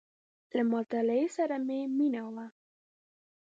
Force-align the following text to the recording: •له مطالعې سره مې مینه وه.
•له 0.55 0.61
مطالعې 0.73 1.27
سره 1.37 1.55
مې 1.65 1.79
مینه 1.97 2.21
وه. 2.33 2.45